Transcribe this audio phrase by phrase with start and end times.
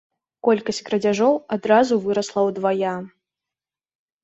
[0.45, 2.97] Колькасць крадзяжоў адразу вырасла ўдвая.